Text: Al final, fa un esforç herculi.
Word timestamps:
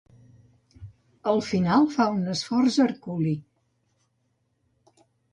Al 1.31 1.41
final, 1.47 1.83
fa 1.95 2.07
un 2.13 2.23
esforç 2.33 2.77
herculi. 2.85 3.33